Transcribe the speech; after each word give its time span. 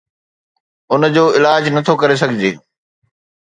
ان 0.93 1.01
جو 1.15 1.23
علاج 1.37 1.63
نه 1.75 1.81
ٿو 1.85 1.93
ڪري 2.01 2.15
سگهجي 2.21 2.51